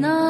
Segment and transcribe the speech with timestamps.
[0.00, 0.29] 나